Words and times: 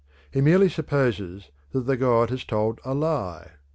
He 0.31 0.41
merely 0.41 0.67
supposes 0.67 1.51
that 1.73 1.81
the 1.81 1.95
god 1.95 2.31
has 2.31 2.43
told 2.43 2.79
a 2.83 2.95
lie. 2.95 3.51